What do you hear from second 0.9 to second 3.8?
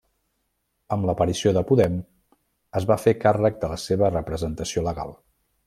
Amb l'aparició de Podem es va fer càrrec de la